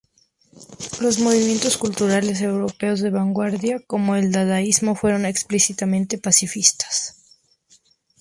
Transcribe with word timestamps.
Los 0.99 1.19
movimientos 1.19 1.77
culturales 1.77 2.41
europeos 2.41 3.01
de 3.01 3.11
vanguardia 3.11 3.77
como 3.85 4.15
el 4.15 4.31
dadaísmo 4.31 4.95
fueron 4.95 5.25
explícitamente 5.25 6.17
pacifistas. 6.17 7.19